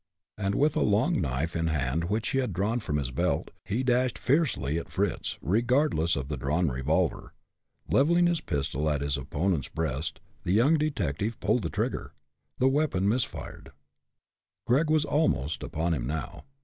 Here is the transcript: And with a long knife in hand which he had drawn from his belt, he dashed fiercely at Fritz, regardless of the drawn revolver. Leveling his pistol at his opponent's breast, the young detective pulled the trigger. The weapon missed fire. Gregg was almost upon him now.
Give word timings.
And 0.35 0.55
with 0.55 0.75
a 0.75 0.79
long 0.81 1.21
knife 1.21 1.55
in 1.55 1.67
hand 1.67 2.05
which 2.05 2.29
he 2.29 2.39
had 2.39 2.53
drawn 2.53 2.79
from 2.79 2.97
his 2.97 3.11
belt, 3.11 3.51
he 3.63 3.83
dashed 3.83 4.17
fiercely 4.17 4.79
at 4.79 4.89
Fritz, 4.89 5.37
regardless 5.43 6.15
of 6.15 6.27
the 6.27 6.37
drawn 6.37 6.69
revolver. 6.69 7.35
Leveling 7.87 8.25
his 8.25 8.41
pistol 8.41 8.89
at 8.89 9.01
his 9.01 9.15
opponent's 9.15 9.67
breast, 9.69 10.19
the 10.41 10.53
young 10.53 10.73
detective 10.79 11.39
pulled 11.39 11.61
the 11.61 11.69
trigger. 11.69 12.13
The 12.57 12.67
weapon 12.67 13.07
missed 13.07 13.27
fire. 13.27 13.63
Gregg 14.65 14.89
was 14.89 15.05
almost 15.05 15.61
upon 15.61 15.93
him 15.93 16.07
now. 16.07 16.45